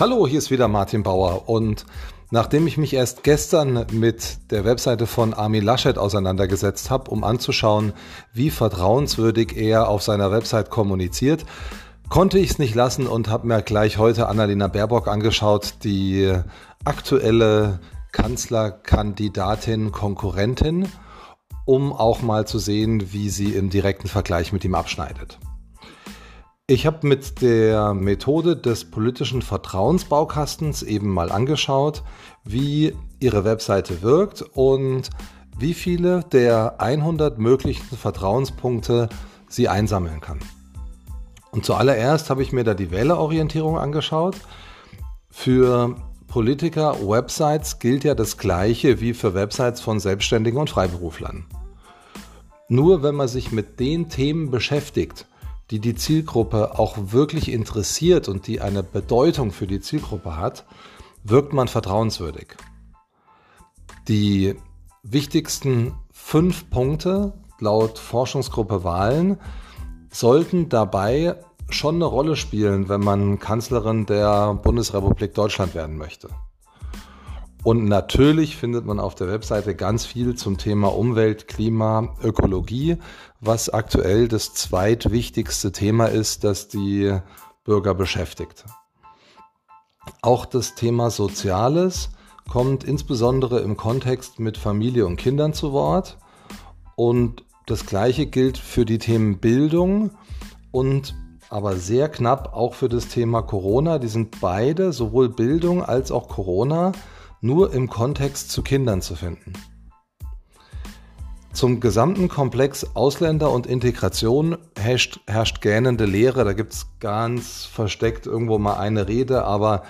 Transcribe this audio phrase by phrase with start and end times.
[0.00, 1.84] Hallo, hier ist wieder Martin Bauer und
[2.30, 7.92] nachdem ich mich erst gestern mit der Webseite von Armin Laschet auseinandergesetzt habe, um anzuschauen,
[8.32, 11.44] wie vertrauenswürdig er auf seiner Website kommuniziert,
[12.08, 16.32] konnte ich es nicht lassen und habe mir gleich heute Annalena Baerbock angeschaut, die
[16.82, 17.80] aktuelle
[18.12, 20.88] Kanzlerkandidatin, Konkurrentin,
[21.66, 25.38] um auch mal zu sehen, wie sie im direkten Vergleich mit ihm abschneidet.
[26.70, 32.04] Ich habe mit der Methode des politischen Vertrauensbaukastens eben mal angeschaut,
[32.44, 35.10] wie Ihre Webseite wirkt und
[35.58, 39.08] wie viele der 100 möglichen Vertrauenspunkte
[39.48, 40.38] sie einsammeln kann.
[41.50, 44.36] Und zuallererst habe ich mir da die Wählerorientierung angeschaut.
[45.28, 45.96] Für
[46.28, 51.46] Politiker-Websites gilt ja das Gleiche wie für Websites von Selbstständigen und Freiberuflern.
[52.68, 55.26] Nur wenn man sich mit den Themen beschäftigt,
[55.70, 60.64] die die Zielgruppe auch wirklich interessiert und die eine Bedeutung für die Zielgruppe hat,
[61.22, 62.56] wirkt man vertrauenswürdig.
[64.08, 64.56] Die
[65.02, 69.38] wichtigsten fünf Punkte laut Forschungsgruppe Wahlen
[70.10, 71.36] sollten dabei
[71.68, 76.28] schon eine Rolle spielen, wenn man Kanzlerin der Bundesrepublik Deutschland werden möchte.
[77.62, 82.96] Und natürlich findet man auf der Webseite ganz viel zum Thema Umwelt, Klima, Ökologie,
[83.40, 87.18] was aktuell das zweitwichtigste Thema ist, das die
[87.64, 88.64] Bürger beschäftigt.
[90.22, 92.10] Auch das Thema Soziales
[92.48, 96.16] kommt insbesondere im Kontext mit Familie und Kindern zu Wort.
[96.96, 100.10] Und das Gleiche gilt für die Themen Bildung
[100.72, 101.14] und
[101.50, 103.98] aber sehr knapp auch für das Thema Corona.
[103.98, 106.92] Die sind beide, sowohl Bildung als auch Corona,
[107.40, 109.52] nur im Kontext zu Kindern zu finden.
[111.52, 116.44] Zum gesamten Komplex Ausländer und Integration herrscht, herrscht gähnende Leere.
[116.44, 119.82] Da gibt es ganz versteckt irgendwo mal eine Rede, aber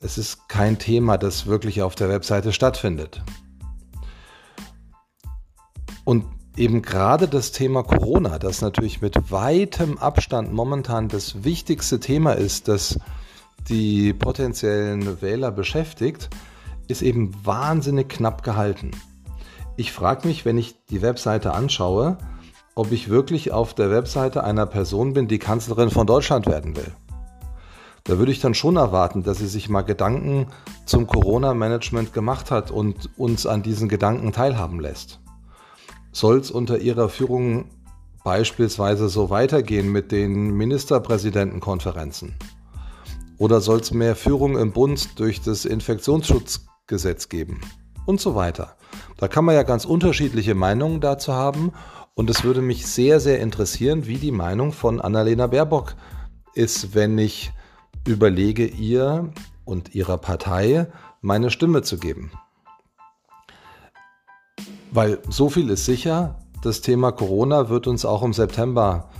[0.00, 3.22] es ist kein Thema, das wirklich auf der Webseite stattfindet.
[6.04, 6.24] Und
[6.56, 12.66] eben gerade das Thema Corona, das natürlich mit weitem Abstand momentan das wichtigste Thema ist,
[12.66, 12.98] das
[13.68, 16.30] die potenziellen Wähler beschäftigt,
[16.88, 18.90] ist eben wahnsinnig knapp gehalten.
[19.76, 22.18] Ich frage mich, wenn ich die Webseite anschaue,
[22.74, 26.92] ob ich wirklich auf der Webseite einer Person bin, die Kanzlerin von Deutschland werden will.
[28.04, 30.46] Da würde ich dann schon erwarten, dass sie sich mal Gedanken
[30.86, 35.20] zum Corona-Management gemacht hat und uns an diesen Gedanken teilhaben lässt.
[36.12, 37.66] Soll es unter ihrer Führung
[38.24, 42.34] beispielsweise so weitergehen mit den Ministerpräsidentenkonferenzen?
[43.36, 47.60] Oder soll es mehr Führung im Bund durch das Infektionsschutz Gesetz geben
[48.06, 48.74] und so weiter.
[49.16, 51.72] Da kann man ja ganz unterschiedliche Meinungen dazu haben
[52.14, 55.94] und es würde mich sehr, sehr interessieren, wie die Meinung von Annalena Baerbock
[56.54, 57.52] ist, wenn ich
[58.06, 59.32] überlege, ihr
[59.64, 60.88] und ihrer Partei
[61.20, 62.32] meine Stimme zu geben.
[64.90, 69.10] Weil so viel ist sicher, das Thema Corona wird uns auch im September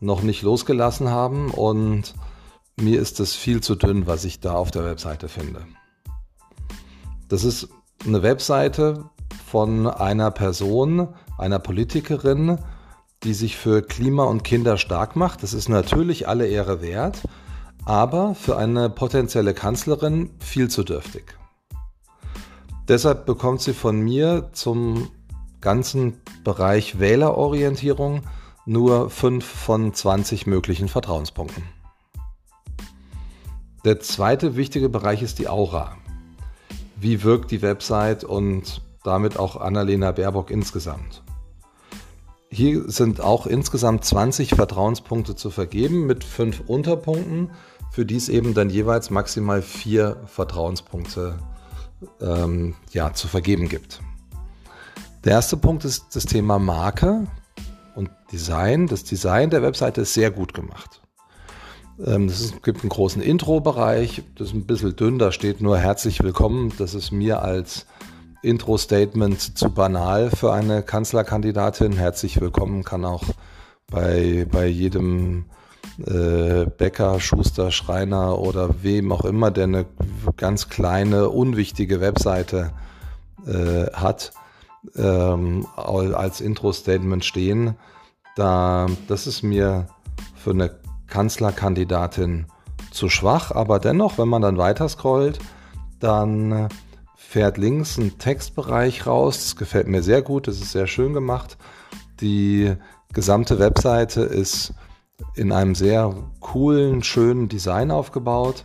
[0.00, 2.14] noch nicht losgelassen haben und
[2.80, 5.66] mir ist es viel zu dünn, was ich da auf der Webseite finde.
[7.28, 7.68] Das ist
[8.04, 9.10] eine Webseite
[9.46, 12.58] von einer Person, einer Politikerin,
[13.24, 15.42] die sich für Klima und Kinder stark macht.
[15.42, 17.22] Das ist natürlich alle Ehre wert,
[17.84, 21.36] aber für eine potenzielle Kanzlerin viel zu dürftig.
[22.86, 25.10] Deshalb bekommt sie von mir zum
[25.60, 28.22] ganzen Bereich Wählerorientierung
[28.66, 31.64] nur 5 von 20 möglichen Vertrauenspunkten.
[33.84, 35.96] Der zweite wichtige Bereich ist die Aura
[37.00, 41.22] wie wirkt die Website und damit auch Annalena Baerbock insgesamt.
[42.50, 47.50] Hier sind auch insgesamt 20 Vertrauenspunkte zu vergeben mit fünf Unterpunkten,
[47.90, 51.38] für die es eben dann jeweils maximal vier Vertrauenspunkte
[52.20, 54.00] ähm, ja, zu vergeben gibt.
[55.24, 57.26] Der erste Punkt ist das Thema Marke
[57.94, 58.86] und Design.
[58.86, 61.02] Das Design der Webseite ist sehr gut gemacht.
[62.04, 66.22] Ähm, es gibt einen großen Intro-Bereich, das ist ein bisschen dünn, da steht nur herzlich
[66.22, 66.72] willkommen.
[66.78, 67.86] Das ist mir als
[68.42, 71.92] Intro-Statement zu banal für eine Kanzlerkandidatin.
[71.92, 73.24] Herzlich willkommen kann auch
[73.90, 75.46] bei, bei jedem
[76.06, 79.86] äh, Bäcker, Schuster, Schreiner oder wem auch immer, der eine
[80.36, 82.72] ganz kleine, unwichtige Webseite
[83.46, 84.32] äh, hat,
[84.96, 87.74] ähm, als Intro-Statement stehen.
[88.36, 89.86] Da, das ist mir
[90.34, 90.70] für eine
[91.06, 92.46] Kanzlerkandidatin
[92.90, 95.38] zu schwach, aber dennoch, wenn man dann weiter scrollt,
[96.00, 96.68] dann
[97.16, 99.38] fährt links ein Textbereich raus.
[99.38, 101.58] Das gefällt mir sehr gut, das ist sehr schön gemacht.
[102.20, 102.74] Die
[103.12, 104.72] gesamte Webseite ist
[105.34, 108.64] in einem sehr coolen, schönen Design aufgebaut.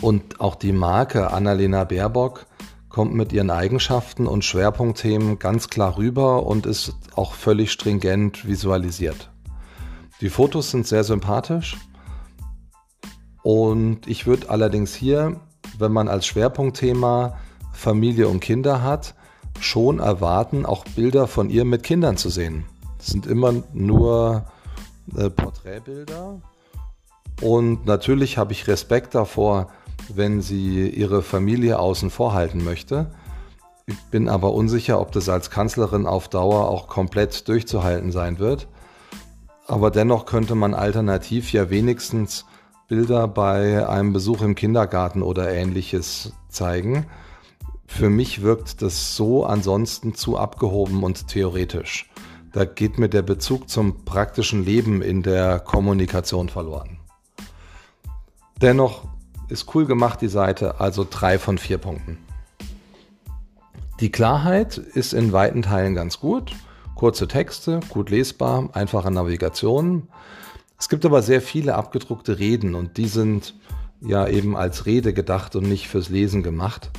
[0.00, 2.46] Und auch die Marke Annalena Baerbock
[2.88, 9.29] kommt mit ihren Eigenschaften und Schwerpunktthemen ganz klar rüber und ist auch völlig stringent visualisiert.
[10.20, 11.78] Die Fotos sind sehr sympathisch
[13.42, 15.40] und ich würde allerdings hier,
[15.78, 17.38] wenn man als Schwerpunktthema
[17.72, 19.14] Familie und Kinder hat,
[19.60, 22.66] schon erwarten, auch Bilder von ihr mit Kindern zu sehen.
[22.98, 24.44] Das sind immer nur
[25.16, 26.40] äh, Porträtbilder.
[27.40, 29.70] Und natürlich habe ich Respekt davor,
[30.08, 33.10] wenn sie ihre Familie außen vor halten möchte.
[33.86, 38.68] Ich bin aber unsicher, ob das als Kanzlerin auf Dauer auch komplett durchzuhalten sein wird.
[39.70, 42.44] Aber dennoch könnte man alternativ ja wenigstens
[42.88, 47.06] Bilder bei einem Besuch im Kindergarten oder ähnliches zeigen.
[47.86, 52.10] Für mich wirkt das so ansonsten zu abgehoben und theoretisch.
[52.52, 56.98] Da geht mir der Bezug zum praktischen Leben in der Kommunikation verloren.
[58.60, 59.04] Dennoch
[59.50, 62.18] ist cool gemacht, die Seite, also drei von vier Punkten.
[64.00, 66.56] Die Klarheit ist in weiten Teilen ganz gut.
[67.00, 70.08] Kurze Texte, gut lesbar, einfache Navigation.
[70.78, 73.54] Es gibt aber sehr viele abgedruckte Reden und die sind
[74.02, 76.90] ja eben als Rede gedacht und nicht fürs Lesen gemacht.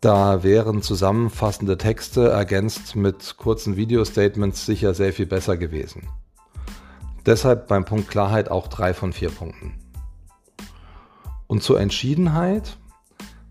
[0.00, 6.08] Da wären zusammenfassende Texte ergänzt mit kurzen Videostatements sicher sehr viel besser gewesen.
[7.24, 9.74] Deshalb beim Punkt Klarheit auch drei von vier Punkten.
[11.46, 12.76] Und zur Entschiedenheit,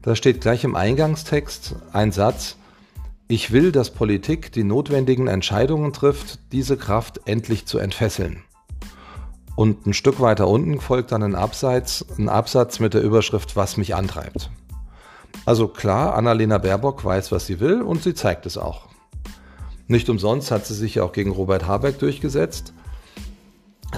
[0.01, 2.57] da steht gleich im Eingangstext ein Satz,
[3.31, 8.44] ich will, dass Politik die notwendigen Entscheidungen trifft, diese Kraft endlich zu entfesseln.
[9.56, 13.78] Und ein Stück weiter unten folgt dann ein Absatz, ein Absatz mit der Überschrift Was
[13.78, 14.50] mich antreibt.
[15.46, 18.88] Also klar, Annalena Baerbock weiß, was sie will und sie zeigt es auch.
[19.88, 22.74] Nicht umsonst hat sie sich auch gegen Robert Habeck durchgesetzt.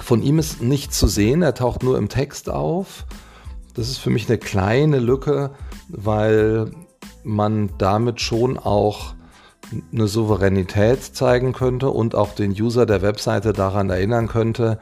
[0.02, 3.06] Von ihm ist nichts zu sehen, er taucht nur im Text auf.
[3.72, 5.52] Das ist für mich eine kleine Lücke,
[5.88, 6.70] weil
[7.24, 9.14] man damit schon auch
[9.92, 14.78] eine Souveränität zeigen könnte und auch den User der Webseite daran erinnern könnte,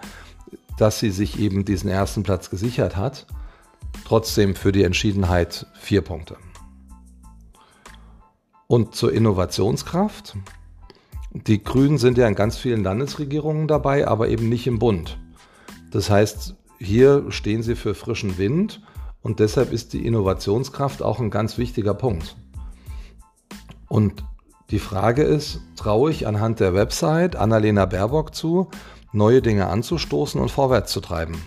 [0.79, 3.27] dass sie sich eben diesen ersten Platz gesichert hat.
[4.05, 6.37] Trotzdem für die Entschiedenheit vier Punkte.
[8.67, 10.37] Und zur Innovationskraft.
[11.33, 15.19] Die Grünen sind ja in ganz vielen Landesregierungen dabei, aber eben nicht im Bund.
[15.91, 18.81] Das heißt, hier stehen sie für frischen Wind
[19.23, 22.37] und deshalb ist die Innovationskraft auch ein ganz wichtiger Punkt.
[23.89, 24.25] Und
[24.71, 28.69] die Frage ist, traue ich anhand der Website Annalena Baerbock zu,
[29.13, 31.43] neue Dinge anzustoßen und vorwärts zu treiben?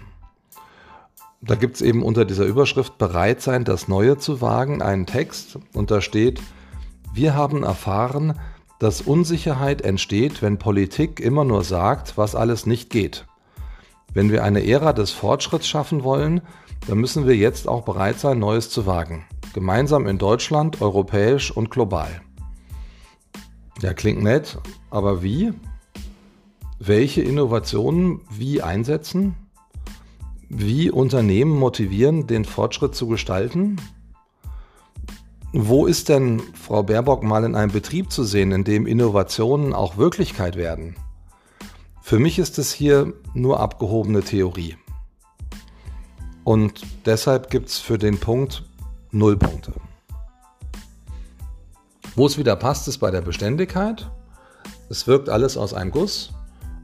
[1.42, 5.58] Da gibt es eben unter dieser Überschrift bereit sein, das Neue zu wagen, einen Text
[5.74, 6.42] und da steht,
[7.14, 8.40] wir haben erfahren,
[8.80, 13.26] dass Unsicherheit entsteht, wenn Politik immer nur sagt, was alles nicht geht.
[14.14, 16.42] Wenn wir eine Ära des Fortschritts schaffen wollen,
[16.88, 19.26] dann müssen wir jetzt auch bereit sein, Neues zu wagen.
[19.54, 22.22] Gemeinsam in Deutschland, europäisch und global.
[23.82, 24.60] Ja, klingt nett,
[24.90, 25.54] aber wie?
[26.80, 29.36] Welche Innovationen wie einsetzen?
[30.50, 33.78] Wie Unternehmen motivieren, den Fortschritt zu gestalten?
[35.52, 39.98] Wo ist denn Frau Baerbock mal in einem Betrieb zu sehen, in dem Innovationen auch
[39.98, 40.96] Wirklichkeit werden?
[42.02, 44.78] Für mich ist es hier nur abgehobene Theorie.
[46.44, 48.64] Und deshalb gibt es für den Punkt
[49.12, 49.74] null Punkte.
[52.16, 54.10] Wo es wieder passt, ist bei der Beständigkeit.
[54.90, 56.32] Es wirkt alles aus einem Guss.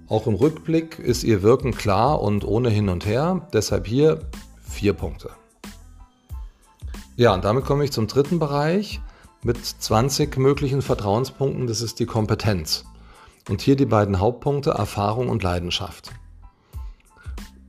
[0.08, 3.48] Auch im Rückblick ist ihr Wirken klar und ohne hin und her.
[3.54, 4.22] Deshalb hier
[4.60, 5.30] vier Punkte.
[7.16, 9.02] Ja, und damit komme ich zum dritten Bereich
[9.44, 11.68] mit 20 möglichen Vertrauenspunkten.
[11.68, 12.86] Das ist die Kompetenz.
[13.50, 16.12] Und hier die beiden Hauptpunkte Erfahrung und Leidenschaft.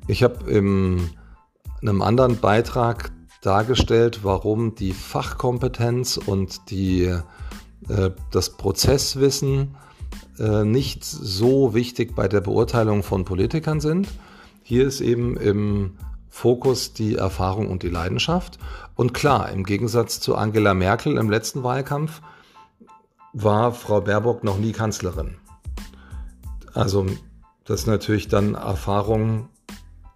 [0.07, 1.11] Ich habe in
[1.83, 7.04] einem anderen Beitrag dargestellt, warum die Fachkompetenz und die,
[7.88, 9.76] äh, das Prozesswissen
[10.38, 14.09] äh, nicht so wichtig bei der Beurteilung von Politikern sind.
[14.62, 15.97] Hier ist eben im
[16.28, 18.59] Fokus die Erfahrung und die Leidenschaft.
[18.94, 22.23] Und klar, im Gegensatz zu Angela Merkel im letzten Wahlkampf
[23.32, 25.37] war Frau Baerbock noch nie Kanzlerin.
[26.73, 27.06] Also
[27.64, 29.49] das ist natürlich dann Erfahrung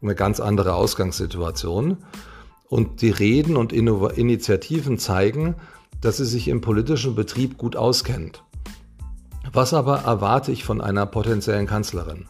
[0.02, 1.98] eine ganz andere Ausgangssituation.
[2.74, 5.54] Und die Reden und Initiativen zeigen,
[6.00, 8.42] dass sie sich im politischen Betrieb gut auskennt.
[9.52, 12.26] Was aber erwarte ich von einer potenziellen Kanzlerin?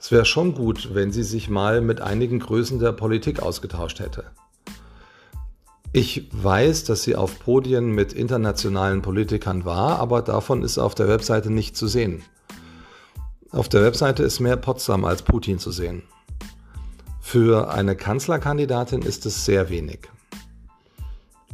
[0.00, 4.24] Es wäre schon gut, wenn sie sich mal mit einigen Größen der Politik ausgetauscht hätte.
[5.92, 11.06] Ich weiß, dass sie auf Podien mit internationalen Politikern war, aber davon ist auf der
[11.06, 12.24] Webseite nicht zu sehen.
[13.52, 16.02] Auf der Webseite ist mehr Potsdam als Putin zu sehen.
[17.32, 20.00] Für eine Kanzlerkandidatin ist es sehr wenig.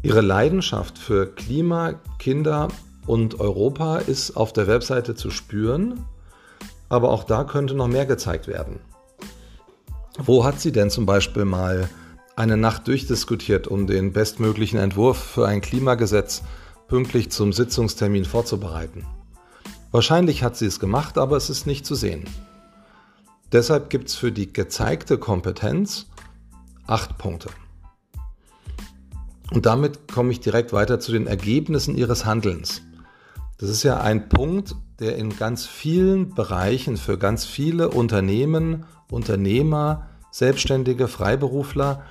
[0.02, 2.66] Ihre Leidenschaft für Klima, Kinder
[3.06, 6.04] und Europa ist auf der Webseite zu spüren,
[6.88, 8.80] aber auch da könnte noch mehr gezeigt werden.
[10.18, 11.88] Wo hat sie denn zum Beispiel mal
[12.34, 16.42] eine Nacht durchdiskutiert, um den bestmöglichen Entwurf für ein Klimagesetz
[16.88, 19.06] pünktlich zum Sitzungstermin vorzubereiten?
[19.92, 22.24] Wahrscheinlich hat sie es gemacht, aber es ist nicht zu sehen.
[23.52, 26.06] Deshalb gibt es für die gezeigte Kompetenz
[26.86, 27.48] acht Punkte.
[29.50, 32.82] Und damit komme ich direkt weiter zu den Ergebnissen ihres Handelns.
[33.58, 40.08] Das ist ja ein Punkt, der in ganz vielen Bereichen für ganz viele Unternehmen, Unternehmer,
[40.30, 42.04] Selbstständige, Freiberufler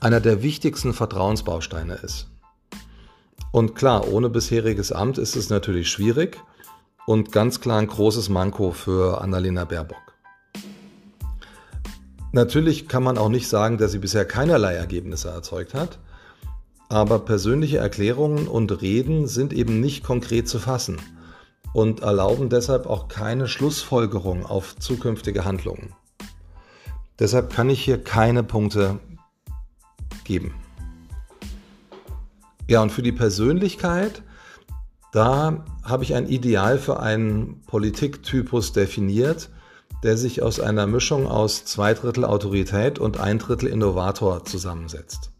[0.00, 2.28] einer der wichtigsten Vertrauensbausteine ist.
[3.50, 6.38] Und klar, ohne bisheriges Amt ist es natürlich schwierig
[7.06, 10.05] und ganz klar ein großes Manko für Annalena Baerbock.
[12.32, 15.98] Natürlich kann man auch nicht sagen, dass sie bisher keinerlei Ergebnisse erzeugt hat,
[16.88, 20.98] aber persönliche Erklärungen und Reden sind eben nicht konkret zu fassen
[21.72, 25.94] und erlauben deshalb auch keine Schlussfolgerung auf zukünftige Handlungen.
[27.18, 28.98] Deshalb kann ich hier keine Punkte
[30.24, 30.54] geben.
[32.68, 34.22] Ja, und für die Persönlichkeit,
[35.12, 39.50] da habe ich ein Ideal für einen Politiktypus definiert,
[40.02, 45.30] der sich aus einer Mischung aus zwei Drittel Autorität und ein Drittel Innovator zusammensetzt.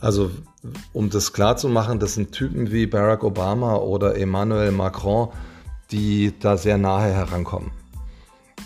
[0.00, 0.30] Also,
[0.92, 5.28] um das klar zu machen, das sind Typen wie Barack Obama oder Emmanuel Macron,
[5.90, 7.70] die da sehr nahe herankommen.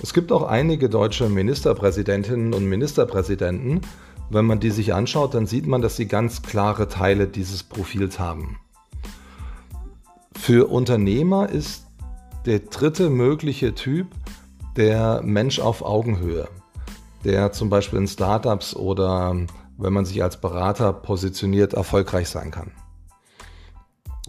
[0.02, 3.80] Es gibt auch einige deutsche Ministerpräsidentinnen und Ministerpräsidenten.
[4.30, 8.18] Wenn man die sich anschaut, dann sieht man, dass sie ganz klare Teile dieses Profils
[8.18, 8.59] haben.
[10.37, 11.87] Für Unternehmer ist
[12.47, 14.07] der dritte mögliche Typ
[14.79, 16.49] der Mensch auf Augenhöhe,
[17.25, 19.37] der zum Beispiel in Startups oder
[19.77, 22.71] wenn man sich als Berater positioniert, erfolgreich sein kann.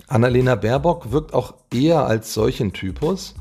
[0.08, 3.36] Annalena Baerbock wirkt auch eher als solchen Typus,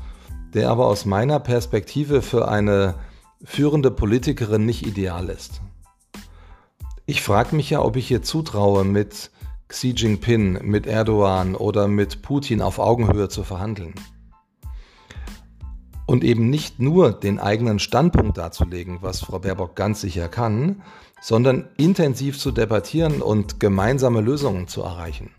[0.53, 2.95] der aber aus meiner Perspektive für eine
[3.43, 5.61] führende Politikerin nicht ideal ist.
[7.07, 9.31] Ich frage mich ja, ob ich ihr zutraue, mit
[9.67, 13.95] Xi Jinping, mit Erdogan oder mit Putin auf Augenhöhe zu verhandeln.
[16.09, 20.81] Und eben nicht nur den eigenen Standpunkt darzulegen, was Frau Baerbock ganz sicher kann,
[21.21, 25.29] sondern intensiv zu debattieren und gemeinsame Lösungen zu erreichen.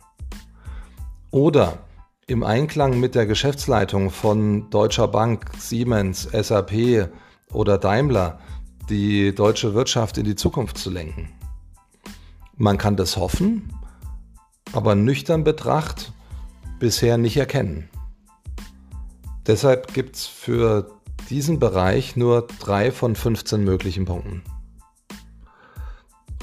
[1.33, 1.79] Oder
[2.29, 7.11] im Einklang mit der Geschäftsleitung von Deutscher Bank, Siemens, SAP
[7.53, 8.39] oder Daimler
[8.89, 11.31] die deutsche Wirtschaft in die Zukunft zu lenken.
[12.57, 13.73] Man kann das hoffen,
[14.73, 16.13] aber nüchtern betracht
[16.79, 17.90] bisher nicht erkennen.
[19.47, 20.91] Deshalb gibt es für
[21.29, 24.43] diesen Bereich nur drei von 15 möglichen Punkten.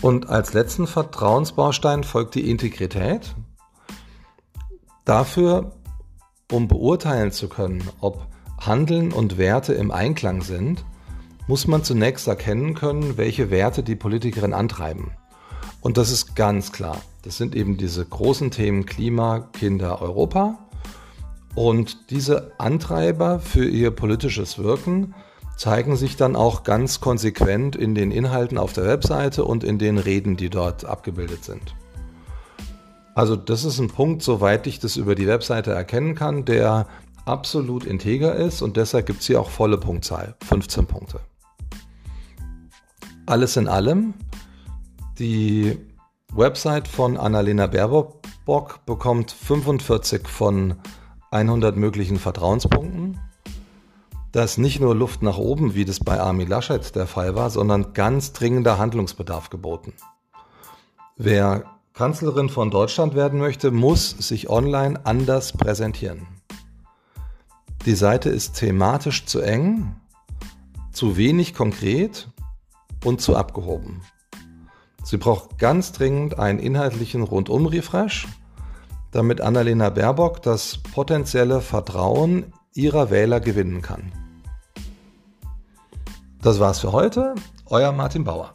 [0.01, 3.35] Und als letzten Vertrauensbaustein folgt die Integrität.
[5.05, 5.71] Dafür,
[6.51, 8.27] um beurteilen zu können, ob
[8.59, 10.85] Handeln und Werte im Einklang sind,
[11.47, 15.11] muss man zunächst erkennen können, welche Werte die Politikerin antreiben.
[15.81, 17.01] Und das ist ganz klar.
[17.23, 20.66] Das sind eben diese großen Themen Klima, Kinder, Europa.
[21.57, 25.15] Und diese Antreiber für ihr politisches Wirken
[25.55, 29.97] zeigen sich dann auch ganz konsequent in den Inhalten auf der Webseite und in den
[29.97, 31.73] Reden, die dort abgebildet sind.
[33.15, 36.85] Also das ist ein Punkt, soweit ich das über die Webseite erkennen kann, der
[37.25, 41.21] absolut integer ist und deshalb gibt es hier auch volle Punktzahl, 15 Punkte.
[43.25, 44.13] Alles in allem,
[45.17, 45.75] die
[46.31, 50.75] Website von Annalena Baerbock bekommt 45 von
[51.31, 53.19] 100 möglichen Vertrauenspunkten
[54.37, 57.49] da ist nicht nur Luft nach oben, wie das bei Armin Laschet der Fall war,
[57.49, 59.93] sondern ganz dringender Handlungsbedarf geboten.
[61.15, 66.27] Wer Kanzlerin von Deutschland werden möchte, muss sich online anders präsentieren.
[67.87, 69.95] Die Seite ist thematisch zu eng,
[70.91, 72.27] zu wenig konkret
[73.03, 74.01] und zu abgehoben.
[75.03, 78.27] Sie braucht ganz dringend einen inhaltlichen Rundum-Refresh,
[79.17, 84.11] damit Annalena Baerbock das potenzielle Vertrauen ihrer Wähler gewinnen kann.
[86.41, 87.33] Das war's für heute.
[87.65, 88.53] Euer Martin Bauer.